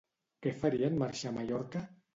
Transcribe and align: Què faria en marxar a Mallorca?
Què 0.45 0.53
faria 0.63 0.91
en 0.95 0.99
marxar 1.05 1.33
a 1.35 1.39
Mallorca? 1.39 1.89